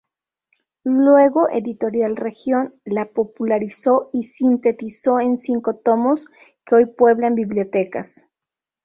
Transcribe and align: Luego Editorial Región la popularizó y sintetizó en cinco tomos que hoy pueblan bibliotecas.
Luego 0.85 1.47
Editorial 1.47 2.15
Región 2.15 2.73
la 2.85 3.05
popularizó 3.05 4.09
y 4.11 4.23
sintetizó 4.23 5.19
en 5.19 5.37
cinco 5.37 5.75
tomos 5.75 6.25
que 6.65 6.73
hoy 6.73 6.85
pueblan 6.87 7.35
bibliotecas. 7.35 8.25